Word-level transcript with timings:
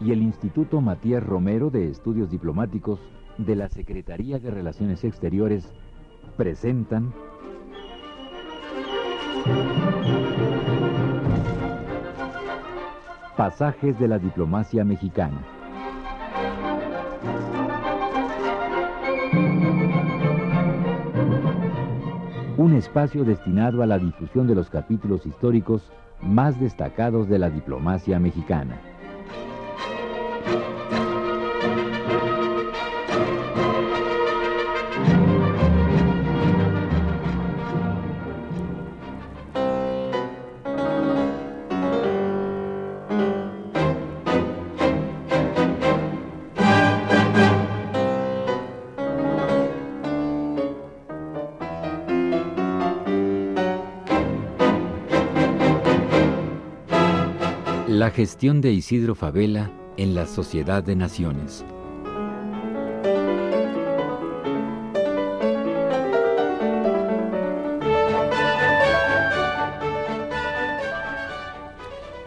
Y 0.00 0.12
el 0.12 0.20
Instituto 0.20 0.82
Matías 0.82 1.24
Romero 1.24 1.70
de 1.70 1.88
Estudios 1.88 2.30
Diplomáticos 2.30 3.00
de 3.38 3.56
la 3.56 3.70
Secretaría 3.70 4.38
de 4.38 4.50
Relaciones 4.50 5.02
Exteriores 5.02 5.72
presentan 6.36 7.14
Pasajes 13.34 13.98
de 13.98 14.08
la 14.08 14.18
diplomacia 14.18 14.84
mexicana. 14.84 15.42
Un 22.58 22.74
espacio 22.74 23.24
destinado 23.24 23.82
a 23.82 23.86
la 23.86 23.98
difusión 23.98 24.46
de 24.46 24.54
los 24.54 24.68
capítulos 24.68 25.24
históricos 25.24 25.90
más 26.20 26.60
destacados 26.60 27.28
de 27.28 27.38
la 27.38 27.48
diplomacia 27.48 28.20
mexicana. 28.20 28.93
La 58.04 58.10
gestión 58.10 58.60
de 58.60 58.70
Isidro 58.70 59.14
Favela 59.14 59.72
en 59.96 60.14
la 60.14 60.26
Sociedad 60.26 60.84
de 60.84 60.94
Naciones. 60.94 61.64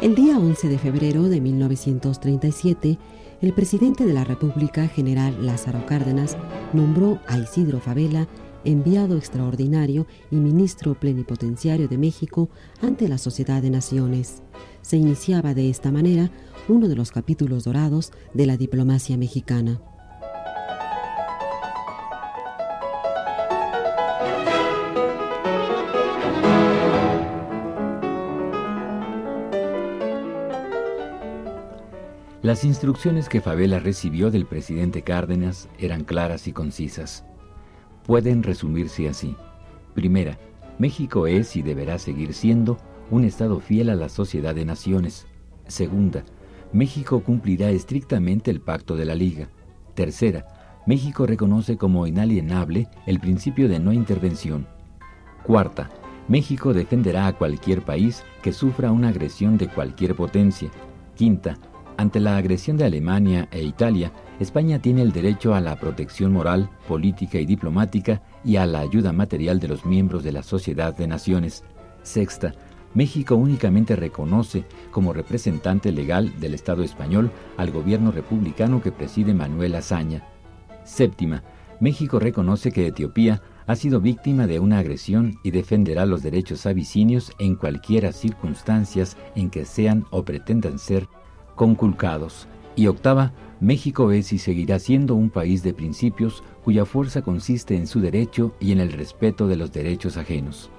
El 0.02 0.16
día 0.16 0.40
11 0.40 0.68
de 0.68 0.80
febrero 0.80 1.30
de 1.30 1.42
1937, 1.42 2.98
el 3.44 3.54
presidente 3.54 4.04
de 4.08 4.14
la 4.14 4.24
República, 4.24 4.88
general 4.88 5.46
Lázaro 5.46 5.86
Cárdenas, 5.86 6.38
nombró 6.74 7.20
a 7.28 7.38
Isidro 7.38 7.80
Favela 7.80 8.28
enviado 8.68 9.18
extraordinario 9.18 10.08
y 10.30 10.36
ministro 10.36 10.94
plenipotenciario 10.94 11.88
de 11.88 11.98
México 11.98 12.50
ante 12.82 13.08
la 13.08 13.18
Sociedad 13.18 13.62
de 13.62 13.70
Naciones. 13.70 14.44
Se 14.82 14.98
iniciaba 14.98 15.54
de 15.54 15.70
esta 15.70 15.92
manera 15.92 16.32
uno 16.68 16.88
de 16.88 16.96
los 16.96 17.12
capítulos 17.12 17.64
dorados 17.64 18.12
de 18.34 18.46
la 18.46 18.58
diplomacia 18.58 19.18
mexicana. 19.18 19.82
Las 32.42 32.64
instrucciones 32.64 33.28
que 33.28 33.42
Favela 33.42 33.80
recibió 33.80 34.32
del 34.32 34.46
presidente 34.46 35.02
Cárdenas 35.02 35.68
eran 35.80 36.06
claras 36.06 36.48
y 36.48 36.54
concisas. 36.54 37.27
Pueden 38.08 38.42
resumirse 38.42 39.10
así. 39.10 39.36
Primera, 39.94 40.40
México 40.80 41.28
es 41.28 41.56
y 41.58 41.62
deberá 41.62 42.00
seguir 42.00 42.34
siendo 42.34 42.78
un 43.12 43.26
Estado 43.26 43.60
fiel 43.60 43.90
a 43.90 43.96
la 43.96 44.10
sociedad 44.10 44.56
de 44.56 44.64
naciones. 44.64 45.28
Segunda, 45.68 46.24
México 46.72 47.22
cumplirá 47.22 47.70
estrictamente 47.70 48.50
el 48.50 48.62
pacto 48.62 48.96
de 48.96 49.06
la 49.06 49.14
Liga. 49.14 49.50
Tercera, 49.94 50.46
México 50.86 51.26
reconoce 51.26 51.78
como 51.78 52.08
inalienable 52.08 52.88
el 53.06 53.20
principio 53.20 53.68
de 53.68 53.80
no 53.80 53.92
intervención. 53.92 54.68
Cuarta, 55.44 55.90
México 56.30 56.74
defenderá 56.74 57.28
a 57.28 57.34
cualquier 57.34 57.82
país 57.82 58.24
que 58.42 58.54
sufra 58.54 58.92
una 58.92 59.10
agresión 59.10 59.58
de 59.58 59.68
cualquier 59.68 60.16
potencia. 60.16 60.70
Quinta, 61.16 61.58
ante 61.98 62.20
la 62.20 62.38
agresión 62.38 62.78
de 62.78 62.86
Alemania 62.86 63.48
e 63.52 63.64
Italia, 63.64 64.12
España 64.40 64.80
tiene 64.80 65.02
el 65.02 65.12
derecho 65.12 65.56
a 65.56 65.62
la 65.62 65.76
protección 65.76 66.32
moral, 66.32 66.70
política 66.88 67.40
y 67.40 67.46
diplomática 67.46 68.22
y 68.46 68.58
a 68.58 68.68
la 68.68 68.82
ayuda 68.82 69.12
material 69.12 69.60
de 69.60 69.68
los 69.68 69.84
miembros 69.84 70.24
de 70.24 70.32
la 70.32 70.44
Sociedad 70.44 70.96
de 70.96 71.08
Naciones. 71.08 71.64
Sexta, 72.04 72.54
México 72.94 73.36
únicamente 73.36 73.96
reconoce 73.96 74.64
como 74.92 75.12
representante 75.12 75.92
legal 75.92 76.40
del 76.40 76.54
Estado 76.54 76.84
español 76.84 77.32
al 77.58 77.72
gobierno 77.72 78.12
republicano 78.12 78.82
que 78.82 78.92
preside 78.92 79.34
Manuel 79.34 79.76
Azaña. 79.76 80.24
Séptima, 80.84 81.44
México 81.80 82.20
reconoce 82.20 82.72
que 82.72 82.88
Etiopía 82.88 83.42
ha 83.68 83.76
sido 83.76 84.00
víctima 84.00 84.48
de 84.48 84.60
una 84.60 84.80
agresión 84.80 85.40
y 85.44 85.52
defenderá 85.52 86.06
los 86.06 86.24
derechos 86.24 86.66
abisinios 86.66 87.32
en 87.38 87.56
cualquiera 87.56 88.14
circunstancias 88.14 89.18
en 89.36 89.50
que 89.50 89.66
sean 89.66 90.06
o 90.10 90.24
pretendan 90.24 90.80
ser 90.80 91.08
conculcados. 91.58 92.48
Y 92.78 92.88
octava, 92.88 93.34
México 93.60 94.12
es 94.12 94.32
y 94.32 94.38
seguirá 94.38 94.80
siendo 94.80 95.16
un 95.16 95.30
país 95.30 95.64
de 95.64 95.74
principios 95.74 96.44
cuya 96.64 96.86
fuerza 96.86 97.22
consiste 97.24 97.76
en 97.76 97.88
su 97.88 98.00
derecho 98.00 98.54
y 98.62 98.72
en 98.72 98.80
el 98.80 98.94
respeto 98.94 99.48
de 99.48 99.58
los 99.58 99.74
derechos 99.74 100.16
ajenos. 100.16 100.70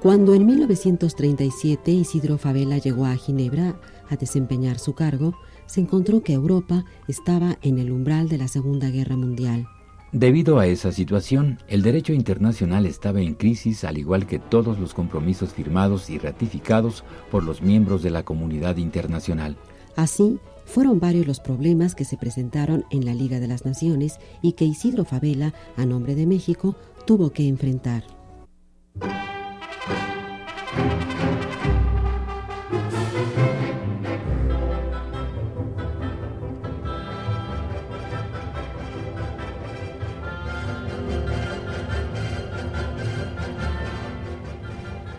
Cuando 0.00 0.34
en 0.34 0.46
1937 0.46 1.90
Isidro 1.90 2.38
Favela 2.38 2.78
llegó 2.78 3.04
a 3.04 3.14
Ginebra 3.16 3.78
a 4.08 4.16
desempeñar 4.16 4.78
su 4.78 4.94
cargo, 4.94 5.34
se 5.66 5.80
encontró 5.80 6.22
que 6.22 6.32
Europa 6.32 6.84
estaba 7.08 7.58
en 7.62 7.78
el 7.78 7.92
umbral 7.92 8.28
de 8.28 8.38
la 8.38 8.48
Segunda 8.48 8.90
Guerra 8.90 9.16
Mundial. 9.16 9.68
Debido 10.12 10.58
a 10.58 10.66
esa 10.66 10.92
situación, 10.92 11.58
el 11.68 11.80
derecho 11.80 12.12
internacional 12.12 12.84
estaba 12.84 13.22
en 13.22 13.32
crisis 13.32 13.82
al 13.82 13.96
igual 13.96 14.26
que 14.26 14.38
todos 14.38 14.78
los 14.78 14.92
compromisos 14.92 15.54
firmados 15.54 16.10
y 16.10 16.18
ratificados 16.18 17.02
por 17.30 17.42
los 17.42 17.62
miembros 17.62 18.02
de 18.02 18.10
la 18.10 18.22
comunidad 18.22 18.76
internacional. 18.76 19.56
Así, 19.96 20.38
fueron 20.66 21.00
varios 21.00 21.26
los 21.26 21.40
problemas 21.40 21.94
que 21.94 22.04
se 22.04 22.18
presentaron 22.18 22.84
en 22.90 23.06
la 23.06 23.14
Liga 23.14 23.40
de 23.40 23.48
las 23.48 23.64
Naciones 23.64 24.18
y 24.42 24.52
que 24.52 24.66
Isidro 24.66 25.06
Favela, 25.06 25.54
a 25.78 25.86
nombre 25.86 26.14
de 26.14 26.26
México, 26.26 26.76
tuvo 27.06 27.30
que 27.30 27.48
enfrentar. 27.48 28.04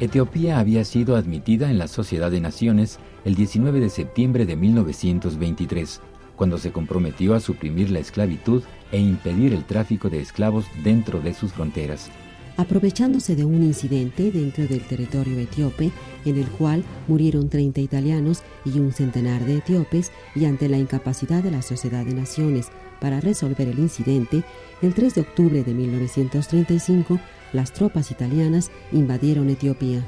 Etiopía 0.03 0.59
había 0.59 0.83
sido 0.83 1.15
admitida 1.15 1.71
en 1.71 1.77
la 1.77 1.87
Sociedad 1.87 2.29
de 2.29 2.41
Naciones 2.41 2.99
el 3.23 3.35
19 3.35 3.79
de 3.79 3.89
septiembre 3.89 4.45
de 4.45 4.57
1923, 4.57 6.01
cuando 6.35 6.57
se 6.57 6.73
comprometió 6.73 7.35
a 7.35 7.39
suprimir 7.39 7.89
la 7.89 7.99
esclavitud 7.99 8.63
e 8.91 8.99
impedir 8.99 9.53
el 9.53 9.63
tráfico 9.63 10.09
de 10.09 10.19
esclavos 10.19 10.65
dentro 10.83 11.21
de 11.21 11.33
sus 11.33 11.53
fronteras. 11.53 12.09
Aprovechándose 12.57 13.37
de 13.37 13.45
un 13.45 13.63
incidente 13.63 14.29
dentro 14.29 14.67
del 14.67 14.81
territorio 14.81 15.39
etíope, 15.39 15.91
en 16.25 16.37
el 16.37 16.47
cual 16.47 16.83
murieron 17.07 17.47
30 17.47 17.79
italianos 17.79 18.43
y 18.65 18.79
un 18.79 18.91
centenar 18.91 19.45
de 19.45 19.59
etíopes, 19.59 20.11
y 20.35 20.43
ante 20.43 20.67
la 20.67 20.79
incapacidad 20.79 21.41
de 21.41 21.51
la 21.51 21.61
Sociedad 21.61 22.03
de 22.03 22.13
Naciones 22.13 22.67
para 22.99 23.21
resolver 23.21 23.69
el 23.69 23.79
incidente, 23.79 24.43
el 24.81 24.93
3 24.93 25.15
de 25.15 25.21
octubre 25.21 25.63
de 25.63 25.73
1935, 25.73 27.19
las 27.53 27.71
tropas 27.71 28.11
italianas 28.11 28.71
invadieron 28.91 29.49
Etiopía. 29.49 30.03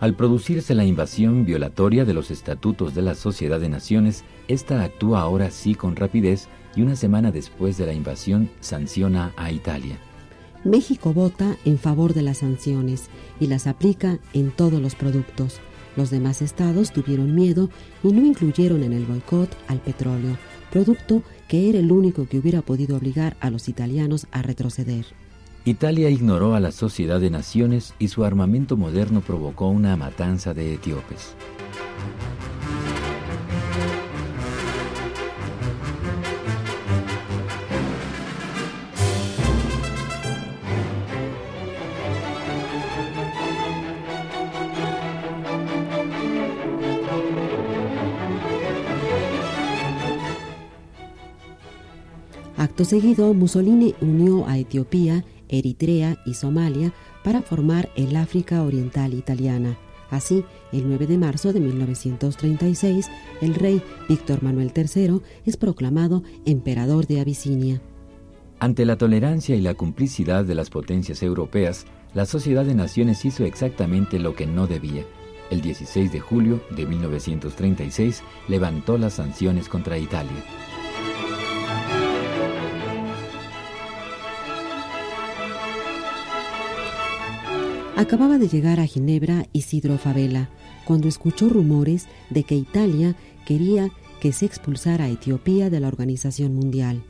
Al 0.00 0.14
producirse 0.14 0.74
la 0.74 0.84
invasión 0.84 1.44
violatoria 1.44 2.04
de 2.04 2.14
los 2.14 2.30
estatutos 2.30 2.94
de 2.94 3.02
la 3.02 3.14
Sociedad 3.14 3.60
de 3.60 3.68
Naciones, 3.68 4.24
esta 4.46 4.82
actúa 4.82 5.20
ahora 5.20 5.50
sí 5.50 5.74
con 5.74 5.96
rapidez 5.96 6.48
y 6.76 6.82
una 6.82 6.96
semana 6.96 7.32
después 7.32 7.76
de 7.78 7.86
la 7.86 7.92
invasión 7.92 8.48
sanciona 8.60 9.32
a 9.36 9.50
Italia. 9.50 9.98
México 10.64 11.12
vota 11.12 11.56
en 11.64 11.78
favor 11.78 12.14
de 12.14 12.22
las 12.22 12.38
sanciones 12.38 13.08
y 13.40 13.46
las 13.46 13.66
aplica 13.66 14.18
en 14.32 14.50
todos 14.50 14.80
los 14.80 14.94
productos. 14.94 15.60
Los 15.96 16.10
demás 16.10 16.42
estados 16.42 16.92
tuvieron 16.92 17.34
miedo 17.34 17.68
y 18.04 18.12
no 18.12 18.24
incluyeron 18.24 18.84
en 18.84 18.92
el 18.92 19.04
boicot 19.04 19.50
al 19.66 19.80
petróleo, 19.80 20.36
producto 20.70 21.22
que 21.48 21.70
era 21.70 21.78
el 21.80 21.90
único 21.90 22.28
que 22.28 22.38
hubiera 22.38 22.62
podido 22.62 22.96
obligar 22.96 23.36
a 23.40 23.50
los 23.50 23.68
italianos 23.68 24.28
a 24.30 24.42
retroceder. 24.42 25.06
Italia 25.64 26.08
ignoró 26.08 26.54
a 26.54 26.60
la 26.60 26.72
Sociedad 26.72 27.20
de 27.20 27.30
Naciones 27.30 27.94
y 27.98 28.08
su 28.08 28.24
armamento 28.24 28.76
moderno 28.76 29.20
provocó 29.20 29.68
una 29.68 29.96
matanza 29.96 30.54
de 30.54 30.74
etíopes. 30.74 31.34
Acto 52.56 52.84
seguido, 52.84 53.34
Mussolini 53.34 53.94
unió 54.00 54.46
a 54.48 54.58
Etiopía 54.58 55.24
Eritrea 55.48 56.18
y 56.24 56.34
Somalia 56.34 56.92
para 57.24 57.42
formar 57.42 57.90
el 57.96 58.16
África 58.16 58.62
Oriental 58.62 59.14
Italiana. 59.14 59.78
Así, 60.10 60.44
el 60.72 60.88
9 60.88 61.06
de 61.06 61.18
marzo 61.18 61.52
de 61.52 61.60
1936, 61.60 63.10
el 63.42 63.54
rey 63.54 63.82
Víctor 64.08 64.42
Manuel 64.42 64.72
III 64.74 65.20
es 65.44 65.56
proclamado 65.56 66.22
emperador 66.46 67.06
de 67.06 67.20
Abisinia. 67.20 67.82
Ante 68.58 68.84
la 68.84 68.96
tolerancia 68.96 69.54
y 69.54 69.60
la 69.60 69.74
complicidad 69.74 70.44
de 70.44 70.54
las 70.54 70.70
potencias 70.70 71.22
europeas, 71.22 71.86
la 72.14 72.26
Sociedad 72.26 72.64
de 72.64 72.74
Naciones 72.74 73.24
hizo 73.24 73.44
exactamente 73.44 74.18
lo 74.18 74.34
que 74.34 74.46
no 74.46 74.66
debía. 74.66 75.04
El 75.50 75.60
16 75.60 76.10
de 76.12 76.20
julio 76.20 76.60
de 76.70 76.86
1936 76.86 78.22
levantó 78.48 78.98
las 78.98 79.14
sanciones 79.14 79.68
contra 79.68 79.98
Italia. 79.98 80.44
Acababa 87.98 88.38
de 88.38 88.46
llegar 88.46 88.78
a 88.78 88.86
Ginebra 88.86 89.46
Isidro 89.52 89.98
Favela 89.98 90.48
cuando 90.84 91.08
escuchó 91.08 91.48
rumores 91.48 92.06
de 92.30 92.44
que 92.44 92.54
Italia 92.54 93.16
quería 93.44 93.90
que 94.20 94.30
se 94.30 94.46
expulsara 94.46 95.06
a 95.06 95.08
Etiopía 95.08 95.68
de 95.68 95.80
la 95.80 95.88
Organización 95.88 96.54
Mundial. 96.54 97.02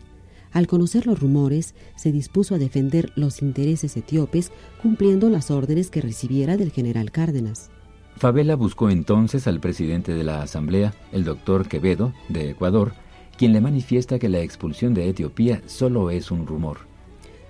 Al 0.51 0.67
conocer 0.67 1.07
los 1.07 1.21
rumores, 1.21 1.75
se 1.95 2.11
dispuso 2.11 2.55
a 2.55 2.59
defender 2.59 3.13
los 3.17 3.43
intereses 3.43 3.99
etíopes 3.99 4.51
cumpliendo 4.81 5.29
las 5.29 5.51
órdenes 5.51 5.91
que 5.91 6.01
recibiera 6.01 6.57
del 6.57 6.73
general 6.73 7.11
Cárdenas. 7.11 7.71
Favela 8.17 8.55
buscó 8.57 8.89
entonces 8.89 9.47
al 9.47 9.61
presidente 9.61 10.15
de 10.15 10.25
la 10.25 10.41
Asamblea, 10.41 10.95
el 11.13 11.23
doctor 11.23 11.69
Quevedo, 11.69 12.15
de 12.31 12.49
Ecuador, 12.49 12.95
quien 13.37 13.53
le 13.53 13.61
manifiesta 13.61 14.19
que 14.19 14.31
la 14.31 14.41
expulsión 14.41 14.95
de 14.95 15.07
Etiopía 15.11 15.61
solo 15.67 16.09
es 16.09 16.31
un 16.31 16.47
rumor. 16.47 16.89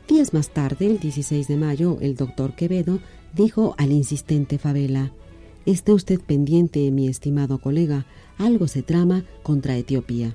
Días 0.09 0.33
más 0.33 0.49
tarde, 0.49 0.87
el 0.87 0.99
16 0.99 1.47
de 1.49 1.57
mayo, 1.59 1.99
el 2.01 2.17
doctor 2.17 2.55
Quevedo 2.55 2.99
dijo 3.35 3.75
al 3.79 3.93
insistente 3.93 4.59
Favela, 4.59 5.13
Esté 5.67 5.93
usted 5.93 6.21
pendiente, 6.21 6.91
mi 6.91 7.09
estimado 7.09 7.59
colega, 7.59 8.07
algo 8.39 8.69
se 8.69 8.83
trama 8.83 9.25
contra 9.43 9.77
Etiopía. 9.77 10.35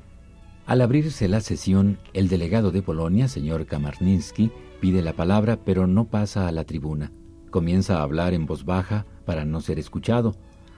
Al 0.66 0.81
abrirse 0.81 1.28
la 1.28 1.42
sesión, 1.42 1.98
el 2.13 2.28
delegado 2.30 2.72
de 2.72 2.81
Polonia, 2.81 3.28
señor 3.28 3.66
Kamarninsky, 3.66 4.51
pide 4.80 5.01
la 5.01 5.13
palabra 5.13 5.57
pero 5.66 5.88
no 5.88 6.06
pasa 6.06 6.48
a 6.48 6.51
la 6.51 6.66
tribuna. 6.66 7.12
Comienza 7.50 7.98
a 7.98 8.04
hablar 8.04 8.34
en 8.34 8.45
voz 8.45 8.63
baja 8.63 9.06
para 9.25 9.44
no 9.44 9.60
ser 9.60 9.80
escuchado. 9.80 10.36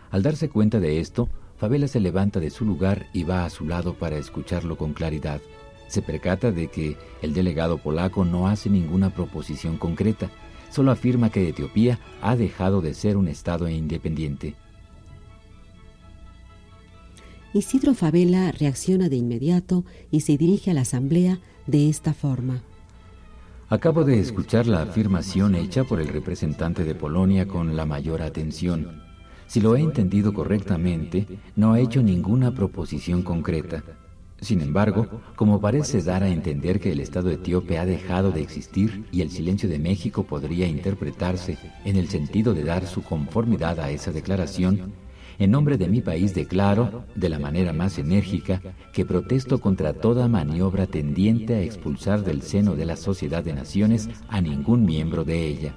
Al 0.09 0.23
darse 0.23 0.49
cuenta 0.49 0.79
de 0.79 0.99
esto, 0.99 1.29
Favela 1.57 1.87
se 1.87 1.99
levanta 1.99 2.39
de 2.39 2.49
su 2.49 2.65
lugar 2.65 3.07
y 3.13 3.23
va 3.23 3.45
a 3.45 3.49
su 3.49 3.65
lado 3.65 3.93
para 3.93 4.17
escucharlo 4.17 4.77
con 4.77 4.93
claridad. 4.93 5.41
Se 5.87 6.01
percata 6.01 6.51
de 6.51 6.67
que 6.67 6.97
el 7.21 7.33
delegado 7.33 7.77
polaco 7.77 8.25
no 8.25 8.47
hace 8.47 8.69
ninguna 8.69 9.13
proposición 9.13 9.77
concreta, 9.77 10.29
solo 10.69 10.91
afirma 10.91 11.29
que 11.29 11.47
Etiopía 11.47 11.99
ha 12.21 12.35
dejado 12.35 12.81
de 12.81 12.93
ser 12.93 13.17
un 13.17 13.27
Estado 13.27 13.69
independiente. 13.69 14.55
Isidro 17.53 17.93
Favela 17.93 18.51
reacciona 18.51 19.07
de 19.07 19.15
inmediato 19.15 19.85
y 20.11 20.21
se 20.21 20.37
dirige 20.37 20.71
a 20.71 20.73
la 20.73 20.81
Asamblea 20.81 21.39
de 21.67 21.89
esta 21.89 22.13
forma. 22.13 22.61
Acabo 23.69 24.03
de 24.03 24.19
escuchar 24.19 24.67
la 24.67 24.81
afirmación 24.81 25.55
hecha 25.55 25.85
por 25.85 25.99
el 25.99 26.09
representante 26.09 26.83
de 26.83 26.93
Polonia 26.95 27.47
con 27.47 27.75
la 27.75 27.85
mayor 27.85 28.21
atención. 28.21 29.01
Si 29.47 29.61
lo 29.61 29.75
he 29.75 29.79
entendido 29.79 30.33
correctamente, 30.33 31.27
no 31.55 31.73
ha 31.73 31.79
hecho 31.79 32.03
ninguna 32.03 32.53
proposición 32.53 33.23
concreta. 33.23 33.83
Sin 34.45 34.61
embargo, 34.61 35.07
como 35.35 35.59
parece 35.59 36.03
dar 36.03 36.21
a 36.21 36.29
entender 36.29 36.79
que 36.79 36.91
el 36.91 36.99
Estado 36.99 37.31
etíope 37.31 37.79
ha 37.79 37.85
dejado 37.87 38.29
de 38.29 38.43
existir 38.43 39.03
y 39.11 39.21
el 39.21 39.31
silencio 39.31 39.67
de 39.67 39.79
México 39.79 40.21
podría 40.21 40.67
interpretarse 40.67 41.57
en 41.83 41.95
el 41.95 42.09
sentido 42.09 42.53
de 42.53 42.63
dar 42.63 42.85
su 42.85 43.01
conformidad 43.01 43.79
a 43.79 43.89
esa 43.89 44.11
declaración, 44.11 44.93
en 45.39 45.49
nombre 45.49 45.79
de 45.79 45.87
mi 45.87 46.01
país 46.01 46.35
declaro, 46.35 47.05
de 47.15 47.29
la 47.29 47.39
manera 47.39 47.73
más 47.73 47.97
enérgica, 47.97 48.61
que 48.93 49.03
protesto 49.03 49.59
contra 49.59 49.93
toda 49.93 50.27
maniobra 50.27 50.85
tendiente 50.85 51.55
a 51.55 51.61
expulsar 51.63 52.23
del 52.23 52.43
seno 52.43 52.75
de 52.75 52.85
la 52.85 52.97
Sociedad 52.97 53.43
de 53.43 53.53
Naciones 53.53 54.11
a 54.27 54.41
ningún 54.41 54.85
miembro 54.85 55.23
de 55.23 55.47
ella. 55.47 55.73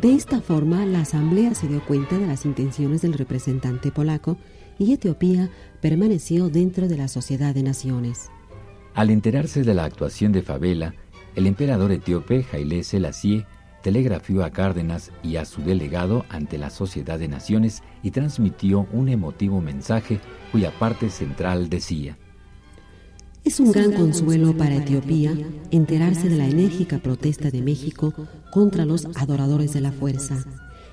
De 0.00 0.14
esta 0.14 0.40
forma, 0.40 0.86
la 0.86 1.00
Asamblea 1.00 1.54
se 1.54 1.68
dio 1.68 1.84
cuenta 1.84 2.16
de 2.16 2.26
las 2.26 2.46
intenciones 2.46 3.02
del 3.02 3.12
representante 3.12 3.90
polaco 3.90 4.38
y 4.78 4.94
Etiopía 4.94 5.50
permaneció 5.82 6.48
dentro 6.48 6.88
de 6.88 6.96
la 6.96 7.06
Sociedad 7.06 7.54
de 7.54 7.62
Naciones. 7.62 8.30
Al 8.94 9.10
enterarse 9.10 9.62
de 9.62 9.74
la 9.74 9.84
actuación 9.84 10.32
de 10.32 10.40
Favela, 10.40 10.94
el 11.34 11.46
emperador 11.46 11.92
etíope 11.92 12.46
Haile 12.50 12.82
Selassie 12.82 13.44
telegrafió 13.82 14.42
a 14.42 14.50
Cárdenas 14.50 15.12
y 15.22 15.36
a 15.36 15.44
su 15.44 15.60
delegado 15.60 16.24
ante 16.30 16.56
la 16.56 16.70
Sociedad 16.70 17.18
de 17.18 17.28
Naciones 17.28 17.82
y 18.02 18.10
transmitió 18.10 18.86
un 18.92 19.10
emotivo 19.10 19.60
mensaje 19.60 20.18
cuya 20.50 20.70
parte 20.78 21.10
central 21.10 21.68
decía 21.68 22.16
es 23.44 23.58
un 23.60 23.72
gran 23.72 23.92
consuelo 23.92 24.56
para 24.56 24.76
Etiopía 24.76 25.32
enterarse 25.70 26.28
de 26.28 26.36
la 26.36 26.48
enérgica 26.48 26.98
protesta 26.98 27.50
de 27.50 27.62
México 27.62 28.12
contra 28.52 28.84
los 28.84 29.06
adoradores 29.16 29.72
de 29.72 29.80
la 29.80 29.92
fuerza. 29.92 30.44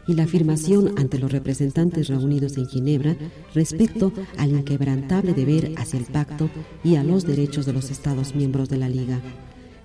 y 0.09 0.13
la 0.13 0.23
afirmación 0.23 0.93
ante 0.97 1.19
los 1.19 1.33
representantes 1.33 2.07
reunidos 2.07 2.55
en 2.55 2.65
Ginebra 2.65 3.17
respecto 3.53 4.13
al 4.37 4.51
inquebrantable 4.51 5.33
deber 5.33 5.73
hacia 5.75 5.99
el 5.99 6.05
pacto 6.05 6.49
y 6.81 6.95
a 6.95 7.03
los 7.03 7.25
derechos 7.25 7.65
de 7.65 7.73
los 7.73 7.91
Estados 7.91 8.33
miembros 8.33 8.69
de 8.69 8.77
la 8.77 8.87
Liga. 8.87 9.19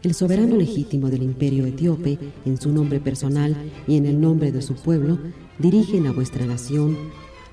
El 0.04 0.14
soberano 0.14 0.56
legítimo 0.56 1.10
del 1.10 1.24
imperio 1.24 1.66
etíope, 1.66 2.20
en 2.44 2.56
su 2.56 2.70
nombre 2.70 3.00
personal 3.00 3.56
y 3.88 3.96
en 3.96 4.06
el 4.06 4.20
nombre 4.20 4.52
de 4.52 4.62
su 4.62 4.74
pueblo, 4.74 5.18
dirigen 5.58 6.06
a 6.06 6.12
vuestra 6.12 6.46
nación 6.46 6.96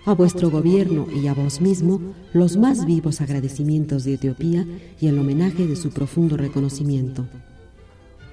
a 0.09 0.15
vuestro 0.15 0.49
gobierno 0.49 1.07
y 1.11 1.27
a 1.27 1.35
vos 1.35 1.61
mismo 1.61 2.01
los 2.33 2.57
más 2.57 2.87
vivos 2.87 3.21
agradecimientos 3.21 4.05
de 4.05 4.15
Etiopía 4.15 4.65
y 4.99 5.05
el 5.05 5.19
homenaje 5.19 5.67
de 5.67 5.75
su 5.75 5.91
profundo 5.91 6.35
reconocimiento. 6.35 7.27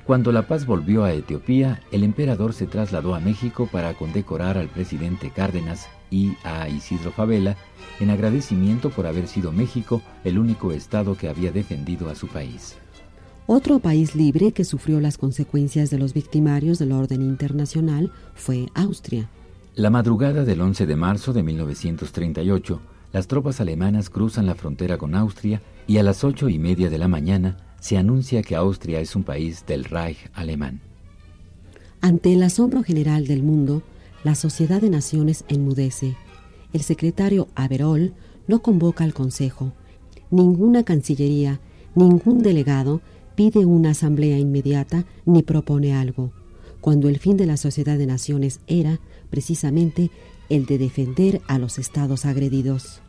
Cuando 0.07 0.33
la 0.33 0.47
paz 0.47 0.65
volvió 0.65 1.05
a 1.05 1.13
Etiopía, 1.13 1.83
el 1.93 2.03
emperador 2.03 2.55
se 2.55 2.67
trasladó 2.67 3.15
a 3.15 3.21
México 3.21 3.69
para 3.71 3.93
condecorar 3.93 4.57
al 4.57 4.69
presidente 4.69 5.31
Cárdenas 5.31 5.89
y 6.11 6.33
a 6.45 6.67
Isidro 6.71 7.13
Favela 7.13 7.57
en 8.01 8.09
agradecimiento 8.09 8.89
por 8.89 9.07
haber 9.07 9.29
sido 9.29 9.53
México 9.53 10.01
el 10.25 10.39
único 10.39 10.73
estado 10.73 11.15
que 11.15 11.29
había 11.29 11.53
defendido 11.53 12.09
a 12.09 12.15
su 12.15 12.27
país. 12.27 12.75
Otro 13.47 13.81
país 13.81 14.17
libre 14.17 14.53
que 14.53 14.65
sufrió 14.65 14.99
las 14.99 15.19
consecuencias 15.19 15.91
de 15.91 15.99
los 15.99 16.15
victimarios 16.15 16.79
del 16.79 16.93
orden 16.93 17.21
internacional 17.21 18.11
fue 18.35 18.69
Austria. 18.75 19.29
La 19.77 19.91
madrugada 19.91 20.47
del 20.47 20.63
11 20.63 20.87
de 20.87 20.97
marzo 20.97 21.35
de 21.35 21.43
1938, 21.43 22.81
las 23.13 23.27
tropas 23.27 23.61
alemanas 23.61 24.09
cruzan 24.09 24.47
la 24.47 24.55
frontera 24.55 24.97
con 24.97 25.15
Austria 25.15 25.61
y 25.87 25.99
a 25.99 26.03
las 26.03 26.25
ocho 26.25 26.49
y 26.49 26.59
media 26.59 26.89
de 26.89 26.97
la 26.97 27.09
mañana 27.09 27.59
se 27.79 27.99
anuncia 27.99 28.43
que 28.43 28.57
Austria 28.57 29.01
es 29.01 29.15
un 29.15 29.23
país 29.23 29.67
del 29.67 29.85
Reich 29.85 30.31
alemán. 30.33 30.81
Ante 32.01 32.33
el 32.33 32.43
asombro 32.43 32.83
general 32.83 33.27
del 33.27 33.43
mundo, 33.43 33.83
la 34.25 34.35
Sociedad 34.35 34.81
de 34.81 34.89
Naciones 34.89 35.45
enmudece. 35.47 36.17
El 36.73 36.81
secretario 36.81 37.49
Averol 37.55 38.15
no 38.49 38.63
convoca 38.63 39.05
al 39.05 39.13
Consejo. 39.13 39.75
Ninguna 40.31 40.85
Cancillería, 40.85 41.61
ningún 41.95 42.39
delegado 42.43 43.03
pide 43.35 43.67
una 43.67 43.91
asamblea 43.91 44.39
inmediata 44.39 45.05
ni 45.27 45.43
propone 45.43 45.95
algo, 45.95 46.33
cuando 46.81 47.11
el 47.11 47.19
fin 47.19 47.37
de 47.37 47.45
la 47.45 47.59
Sociedad 47.59 47.99
de 47.99 48.07
Naciones 48.07 48.61
era 48.67 49.01
precisamente 49.37 50.11
el 50.49 50.65
de 50.65 50.79
defender 50.79 51.43
a 51.47 51.59
los 51.59 51.79
estados 51.79 52.25
agredidos. 52.25 53.03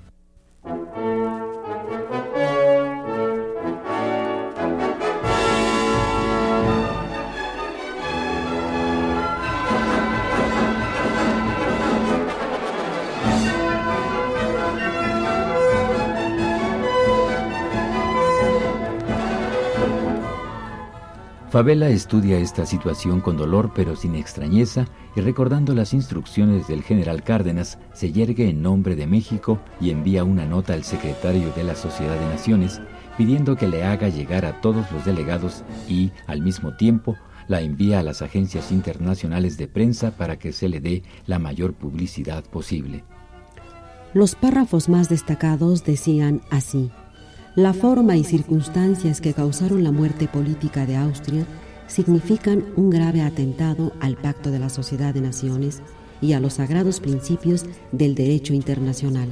Favela 21.49 21.87
estudia 21.87 22.39
esta 22.39 22.65
situación 22.65 23.21
con 23.21 23.37
dolor 23.37 23.71
pero 23.73 23.95
sin 23.95 24.15
extrañeza 24.15 24.85
y 25.15 25.21
recordando 25.21 25.73
las 25.73 25.93
instrucciones 25.93 26.67
del 26.67 26.83
general 26.83 27.23
Cárdenas, 27.23 27.79
se 27.93 28.11
yergue 28.11 28.49
en 28.49 28.61
nombre 28.61 28.97
de 28.97 29.07
México 29.07 29.57
y 29.79 29.91
envía 29.91 30.25
una 30.25 30.45
nota 30.45 30.73
al 30.73 30.83
secretario 30.83 31.53
de 31.55 31.63
la 31.63 31.75
Sociedad 31.75 32.19
de 32.19 32.25
Naciones 32.27 32.81
pidiendo 33.17 33.55
que 33.55 33.67
le 33.67 33.85
haga 33.85 34.09
llegar 34.09 34.45
a 34.45 34.59
todos 34.59 34.91
los 34.91 35.05
delegados 35.05 35.63
y, 35.87 36.11
al 36.27 36.41
mismo 36.41 36.75
tiempo, 36.75 37.15
la 37.47 37.61
envía 37.61 37.99
a 37.99 38.03
las 38.03 38.21
agencias 38.21 38.71
internacionales 38.71 39.57
de 39.57 39.69
prensa 39.69 40.11
para 40.11 40.37
que 40.37 40.51
se 40.51 40.67
le 40.67 40.81
dé 40.81 41.03
la 41.25 41.39
mayor 41.39 41.73
publicidad 41.73 42.43
posible. 42.43 43.05
Los 44.13 44.35
párrafos 44.35 44.89
más 44.89 45.07
destacados 45.07 45.85
decían 45.85 46.41
así. 46.49 46.91
La 47.57 47.73
forma 47.73 48.15
y 48.15 48.23
circunstancias 48.23 49.19
que 49.19 49.33
causaron 49.33 49.83
la 49.83 49.91
muerte 49.91 50.27
política 50.27 50.85
de 50.85 50.95
Austria 50.95 51.43
significan 51.87 52.63
un 52.75 52.91
grave 52.91 53.23
atentado 53.23 53.93
al 53.99 54.15
Pacto 54.15 54.51
de 54.51 54.59
la 54.59 54.69
Sociedad 54.69 55.11
de 55.11 55.21
Naciones 55.21 55.81
y 56.21 56.33
a 56.33 56.39
los 56.39 56.53
sagrados 56.53 56.99
principios 56.99 57.65
del 57.91 58.13
derecho 58.13 58.53
internacional. 58.53 59.29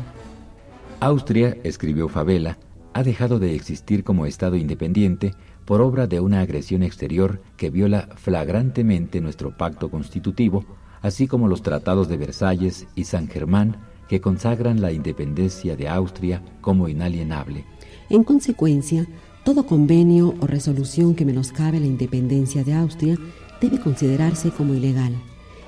Austria, 1.01 1.55
escribió 1.63 2.09
Favela, 2.09 2.57
ha 2.93 3.03
dejado 3.03 3.37
de 3.37 3.53
existir 3.53 4.03
como 4.03 4.25
Estado 4.25 4.55
independiente 4.55 5.35
por 5.63 5.81
obra 5.81 6.07
de 6.07 6.19
una 6.19 6.39
agresión 6.39 6.81
exterior 6.81 7.43
que 7.57 7.69
viola 7.69 8.09
flagrantemente 8.15 9.21
nuestro 9.21 9.55
pacto 9.55 9.91
constitutivo, 9.91 10.65
así 11.03 11.27
como 11.27 11.47
los 11.47 11.61
tratados 11.61 12.09
de 12.09 12.17
Versalles 12.17 12.87
y 12.95 13.03
San 13.03 13.27
Germán 13.27 13.77
que 14.07 14.19
consagran 14.19 14.81
la 14.81 14.91
independencia 14.91 15.75
de 15.75 15.89
Austria 15.89 16.41
como 16.61 16.89
inalienable. 16.89 17.65
En 18.09 18.23
consecuencia, 18.23 19.07
todo 19.43 19.65
convenio 19.65 20.35
o 20.39 20.47
resolución 20.47 21.15
que 21.15 21.25
menoscabe 21.25 21.79
la 21.79 21.87
independencia 21.87 22.63
de 22.63 22.73
Austria 22.73 23.17
debe 23.61 23.79
considerarse 23.79 24.51
como 24.51 24.73
ilegal. 24.73 25.13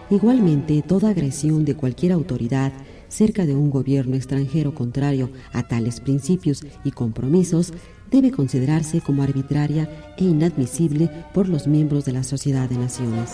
Igualmente, 0.09 0.81
toda 0.81 1.09
agresión 1.09 1.65
de 1.65 1.75
cualquier 1.75 2.11
autoridad 2.11 2.71
cerca 3.09 3.45
de 3.45 3.55
un 3.55 3.69
gobierno 3.69 4.15
extranjero 4.15 4.73
contrario 4.73 5.29
a 5.53 5.67
tales 5.67 5.99
principios 5.99 6.63
y 6.83 6.91
compromisos 6.91 7.73
debe 8.11 8.31
considerarse 8.31 9.01
como 9.01 9.23
arbitraria 9.23 9.89
e 10.17 10.23
inadmisible 10.23 11.09
por 11.33 11.49
los 11.49 11.67
miembros 11.67 12.05
de 12.05 12.13
la 12.13 12.23
Sociedad 12.23 12.69
de 12.69 12.77
Naciones. 12.77 13.33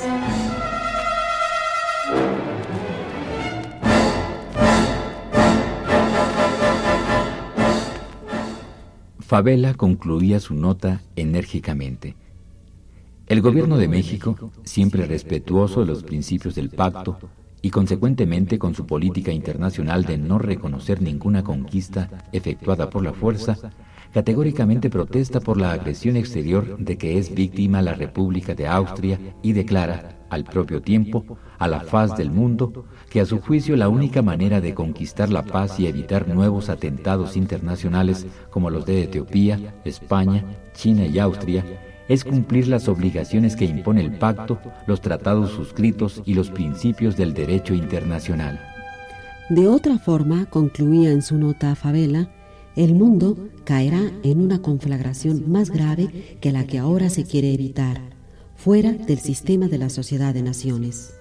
Favela 9.33 9.73
concluía 9.73 10.39
su 10.39 10.53
nota 10.53 11.01
enérgicamente. 11.15 12.15
El 13.25 13.41
gobierno 13.41 13.77
de 13.77 13.87
México, 13.87 14.51
siempre 14.63 15.07
respetuoso 15.07 15.79
de 15.79 15.87
los 15.87 16.03
principios 16.03 16.53
del 16.53 16.69
pacto 16.69 17.17
y 17.59 17.71
consecuentemente 17.71 18.59
con 18.59 18.75
su 18.75 18.85
política 18.85 19.31
internacional 19.31 20.05
de 20.05 20.19
no 20.19 20.37
reconocer 20.37 21.01
ninguna 21.01 21.43
conquista 21.43 22.27
efectuada 22.31 22.91
por 22.91 23.03
la 23.03 23.11
fuerza, 23.11 23.57
categóricamente 24.13 24.89
protesta 24.89 25.39
por 25.39 25.59
la 25.59 25.71
agresión 25.71 26.15
exterior 26.15 26.77
de 26.77 26.97
que 26.97 27.17
es 27.17 27.33
víctima 27.33 27.81
la 27.81 27.93
República 27.93 28.53
de 28.53 28.67
Austria 28.67 29.19
y 29.41 29.53
declara, 29.53 30.19
al 30.29 30.43
propio 30.43 30.81
tiempo, 30.81 31.37
a 31.57 31.67
la 31.67 31.81
faz 31.81 32.15
del 32.15 32.31
mundo, 32.31 32.85
que 33.09 33.21
a 33.21 33.25
su 33.25 33.39
juicio 33.39 33.75
la 33.75 33.89
única 33.89 34.21
manera 34.21 34.61
de 34.61 34.73
conquistar 34.73 35.29
la 35.29 35.43
paz 35.43 35.79
y 35.79 35.87
evitar 35.87 36.27
nuevos 36.27 36.69
atentados 36.69 37.35
internacionales 37.35 38.25
como 38.49 38.69
los 38.69 38.85
de 38.85 39.03
Etiopía, 39.03 39.75
España, 39.83 40.45
China 40.73 41.05
y 41.05 41.19
Austria 41.19 41.65
es 42.07 42.23
cumplir 42.23 42.67
las 42.67 42.87
obligaciones 42.87 43.55
que 43.55 43.65
impone 43.65 44.01
el 44.01 44.17
pacto, 44.17 44.59
los 44.87 45.01
tratados 45.01 45.51
suscritos 45.51 46.21
y 46.25 46.33
los 46.33 46.49
principios 46.49 47.15
del 47.15 47.33
derecho 47.33 47.73
internacional. 47.73 48.59
De 49.49 49.67
otra 49.67 49.97
forma, 49.97 50.45
concluía 50.45 51.11
en 51.11 51.21
su 51.21 51.37
nota 51.37 51.71
a 51.71 51.75
Favela, 51.75 52.29
el 52.75 52.95
mundo 52.95 53.49
caerá 53.63 54.11
en 54.23 54.41
una 54.41 54.61
conflagración 54.61 55.51
más 55.51 55.69
grave 55.69 56.37
que 56.41 56.51
la 56.51 56.65
que 56.65 56.79
ahora 56.79 57.09
se 57.09 57.23
quiere 57.23 57.53
evitar, 57.53 58.01
fuera 58.55 58.93
del 58.93 59.19
sistema 59.19 59.67
de 59.67 59.77
la 59.77 59.89
sociedad 59.89 60.33
de 60.33 60.43
naciones. 60.43 61.13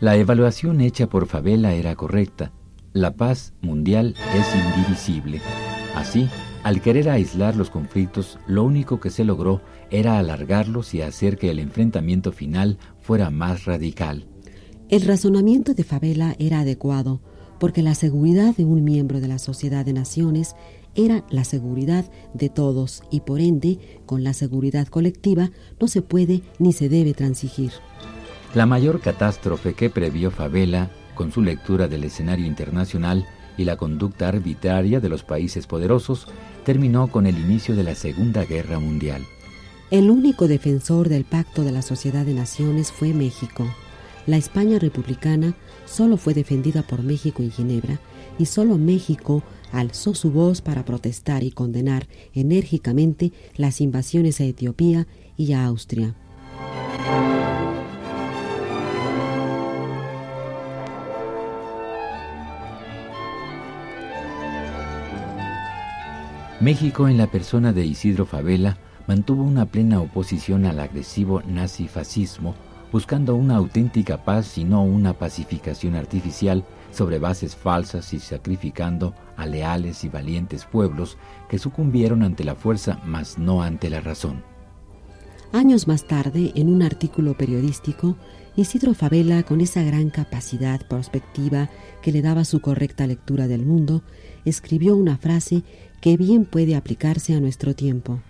La 0.00 0.16
evaluación 0.16 0.80
hecha 0.80 1.10
por 1.10 1.26
Favela 1.26 1.74
era 1.74 1.94
correcta. 1.94 2.52
La 2.94 3.16
paz 3.16 3.52
mundial 3.60 4.14
es 4.34 4.46
indivisible. 4.54 5.42
Así, 5.94 6.26
al 6.62 6.80
querer 6.80 7.10
aislar 7.10 7.54
los 7.54 7.68
conflictos, 7.68 8.38
lo 8.46 8.64
único 8.64 8.98
que 8.98 9.10
se 9.10 9.24
logró 9.24 9.60
era 9.90 10.18
alargarlos 10.18 10.94
y 10.94 11.02
hacer 11.02 11.36
que 11.36 11.50
el 11.50 11.58
enfrentamiento 11.58 12.32
final 12.32 12.78
fuera 13.02 13.28
más 13.28 13.66
radical. 13.66 14.26
El 14.88 15.02
razonamiento 15.02 15.74
de 15.74 15.84
Favela 15.84 16.34
era 16.38 16.60
adecuado, 16.60 17.20
porque 17.58 17.82
la 17.82 17.94
seguridad 17.94 18.56
de 18.56 18.64
un 18.64 18.82
miembro 18.82 19.20
de 19.20 19.28
la 19.28 19.38
Sociedad 19.38 19.84
de 19.84 19.92
Naciones 19.92 20.56
era 20.94 21.26
la 21.28 21.44
seguridad 21.44 22.10
de 22.32 22.48
todos 22.48 23.02
y 23.10 23.20
por 23.20 23.38
ende, 23.38 24.00
con 24.06 24.24
la 24.24 24.32
seguridad 24.32 24.88
colectiva 24.88 25.50
no 25.78 25.88
se 25.88 26.00
puede 26.00 26.40
ni 26.58 26.72
se 26.72 26.88
debe 26.88 27.12
transigir. 27.12 27.72
La 28.52 28.66
mayor 28.66 29.00
catástrofe 29.00 29.74
que 29.74 29.90
previó 29.90 30.32
Favela, 30.32 30.90
con 31.14 31.30
su 31.30 31.40
lectura 31.40 31.86
del 31.86 32.02
escenario 32.02 32.46
internacional 32.46 33.24
y 33.56 33.64
la 33.64 33.76
conducta 33.76 34.26
arbitraria 34.26 34.98
de 34.98 35.08
los 35.08 35.22
países 35.22 35.68
poderosos, 35.68 36.26
terminó 36.64 37.06
con 37.08 37.26
el 37.26 37.38
inicio 37.38 37.76
de 37.76 37.84
la 37.84 37.94
Segunda 37.94 38.44
Guerra 38.44 38.80
Mundial. 38.80 39.24
El 39.92 40.10
único 40.10 40.48
defensor 40.48 41.08
del 41.08 41.24
Pacto 41.24 41.62
de 41.62 41.70
la 41.70 41.82
Sociedad 41.82 42.26
de 42.26 42.34
Naciones 42.34 42.90
fue 42.90 43.12
México. 43.12 43.66
La 44.26 44.36
España 44.36 44.80
republicana 44.80 45.54
solo 45.86 46.16
fue 46.16 46.34
defendida 46.34 46.82
por 46.82 47.04
México 47.04 47.44
y 47.44 47.50
Ginebra, 47.50 48.00
y 48.36 48.46
solo 48.46 48.78
México 48.78 49.44
alzó 49.70 50.14
su 50.14 50.32
voz 50.32 50.60
para 50.60 50.84
protestar 50.84 51.44
y 51.44 51.52
condenar 51.52 52.08
enérgicamente 52.34 53.32
las 53.56 53.80
invasiones 53.80 54.40
a 54.40 54.44
Etiopía 54.44 55.06
y 55.36 55.52
a 55.52 55.66
Austria. 55.66 56.16
México, 66.60 67.08
en 67.08 67.16
la 67.16 67.26
persona 67.26 67.72
de 67.72 67.86
Isidro 67.86 68.26
Favela, 68.26 68.76
mantuvo 69.06 69.42
una 69.42 69.64
plena 69.64 69.98
oposición 69.98 70.66
al 70.66 70.78
agresivo 70.78 71.42
nazifascismo, 71.46 72.54
buscando 72.92 73.34
una 73.34 73.56
auténtica 73.56 74.24
paz 74.24 74.58
y 74.58 74.64
no 74.64 74.82
una 74.82 75.14
pacificación 75.14 75.94
artificial 75.94 76.66
sobre 76.90 77.18
bases 77.18 77.56
falsas 77.56 78.12
y 78.12 78.18
sacrificando 78.18 79.14
a 79.38 79.46
leales 79.46 80.04
y 80.04 80.10
valientes 80.10 80.66
pueblos 80.66 81.16
que 81.48 81.58
sucumbieron 81.58 82.22
ante 82.22 82.44
la 82.44 82.54
fuerza, 82.54 83.00
mas 83.06 83.38
no 83.38 83.62
ante 83.62 83.88
la 83.88 84.00
razón. 84.00 84.49
Años 85.52 85.88
más 85.88 86.04
tarde, 86.04 86.52
en 86.54 86.72
un 86.72 86.80
artículo 86.82 87.34
periodístico, 87.34 88.16
Isidro 88.54 88.94
Favela, 88.94 89.42
con 89.42 89.60
esa 89.60 89.82
gran 89.82 90.08
capacidad 90.08 90.86
prospectiva 90.86 91.68
que 92.02 92.12
le 92.12 92.22
daba 92.22 92.44
su 92.44 92.60
correcta 92.60 93.06
lectura 93.08 93.48
del 93.48 93.66
mundo, 93.66 94.02
escribió 94.44 94.94
una 94.94 95.18
frase 95.18 95.64
que 96.00 96.16
bien 96.16 96.44
puede 96.44 96.76
aplicarse 96.76 97.34
a 97.34 97.40
nuestro 97.40 97.74
tiempo. 97.74 98.20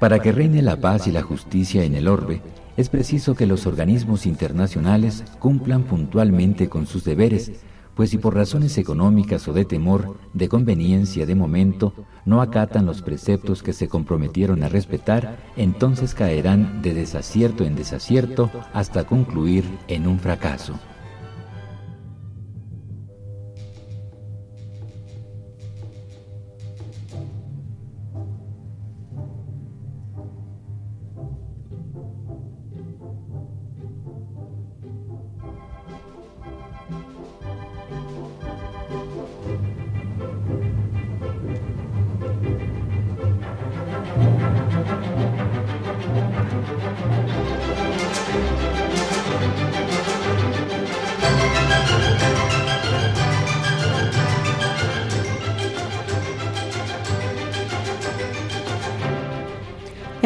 Para 0.00 0.18
que 0.18 0.32
reine 0.32 0.62
la 0.62 0.80
paz 0.80 1.06
y 1.06 1.12
la 1.12 1.22
justicia 1.22 1.84
en 1.84 1.94
el 1.94 2.08
orbe, 2.08 2.42
es 2.76 2.88
preciso 2.88 3.36
que 3.36 3.46
los 3.46 3.66
organismos 3.66 4.26
internacionales 4.26 5.22
cumplan 5.38 5.84
puntualmente 5.84 6.68
con 6.68 6.86
sus 6.86 7.04
deberes, 7.04 7.52
pues 7.96 8.10
si 8.10 8.18
por 8.18 8.34
razones 8.34 8.76
económicas 8.76 9.48
o 9.48 9.54
de 9.54 9.64
temor, 9.64 10.18
de 10.34 10.50
conveniencia 10.50 11.24
de 11.24 11.34
momento, 11.34 11.94
no 12.26 12.42
acatan 12.42 12.84
los 12.84 13.00
preceptos 13.00 13.62
que 13.62 13.72
se 13.72 13.88
comprometieron 13.88 14.62
a 14.62 14.68
respetar, 14.68 15.38
entonces 15.56 16.14
caerán 16.14 16.82
de 16.82 16.92
desacierto 16.92 17.64
en 17.64 17.74
desacierto 17.74 18.50
hasta 18.74 19.04
concluir 19.04 19.64
en 19.88 20.06
un 20.06 20.20
fracaso. 20.20 20.78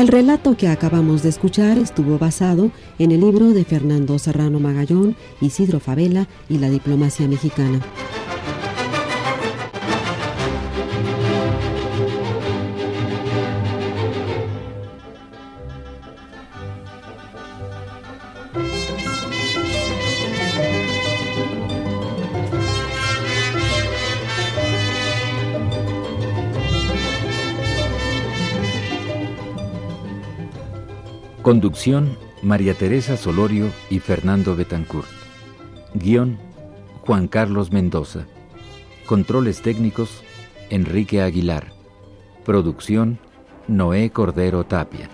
El 0.00 0.08
relato 0.08 0.56
que 0.56 0.66
acabamos 0.66 1.22
de 1.22 1.28
escuchar 1.28 1.76
estuvo 1.76 2.18
basado 2.18 2.70
en 2.98 3.12
el 3.12 3.20
libro 3.20 3.50
de 3.50 3.66
Fernando 3.66 4.18
Serrano 4.18 4.58
Magallón, 4.58 5.14
Isidro 5.42 5.78
Favela 5.78 6.26
y 6.48 6.56
la 6.56 6.70
diplomacia 6.70 7.28
mexicana. 7.28 7.80
Conducción, 31.50 32.16
María 32.42 32.74
Teresa 32.74 33.16
Solorio 33.16 33.72
y 33.90 33.98
Fernando 33.98 34.54
Betancourt. 34.54 35.08
Guión, 35.94 36.38
Juan 37.00 37.26
Carlos 37.26 37.72
Mendoza. 37.72 38.28
Controles 39.04 39.60
técnicos, 39.60 40.22
Enrique 40.68 41.22
Aguilar. 41.22 41.72
Producción, 42.44 43.18
Noé 43.66 44.10
Cordero 44.10 44.62
Tapia. 44.62 45.10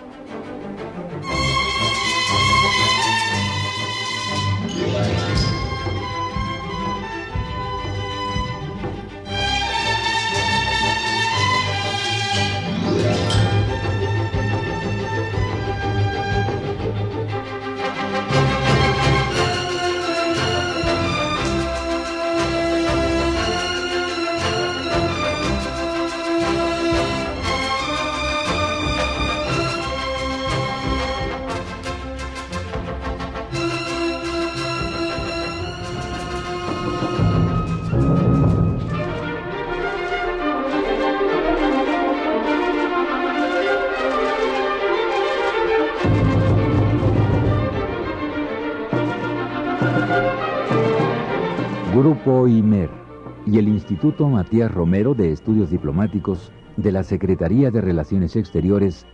El 53.59 53.69
Instituto 53.69 54.27
Matías 54.27 54.71
Romero 54.71 55.15
de 55.15 55.31
Estudios 55.31 55.71
Diplomáticos 55.71 56.51
de 56.75 56.91
la 56.91 57.03
Secretaría 57.03 57.71
de 57.71 57.81
Relaciones 57.81 58.35
Exteriores 58.35 59.05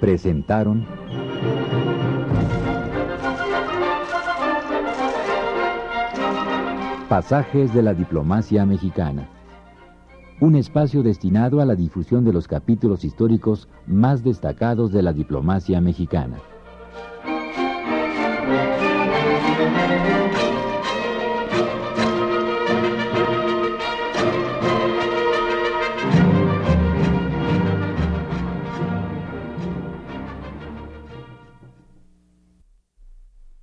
presentaron 0.00 0.86
Pasajes 7.08 7.74
de 7.74 7.82
la 7.82 7.92
Diplomacia 7.92 8.64
Mexicana, 8.64 9.28
un 10.40 10.56
espacio 10.56 11.02
destinado 11.02 11.60
a 11.60 11.66
la 11.66 11.74
difusión 11.74 12.24
de 12.24 12.32
los 12.32 12.48
capítulos 12.48 13.04
históricos 13.04 13.68
más 13.86 14.24
destacados 14.24 14.92
de 14.92 15.02
la 15.02 15.12
diplomacia 15.12 15.80
mexicana. 15.82 16.38